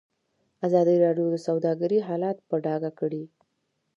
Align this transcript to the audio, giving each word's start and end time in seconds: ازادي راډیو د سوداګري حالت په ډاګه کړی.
ازادي 0.67 0.95
راډیو 1.05 1.27
د 1.31 1.37
سوداګري 1.47 1.99
حالت 2.07 2.37
په 2.49 2.55
ډاګه 2.65 2.91
کړی. 2.99 3.23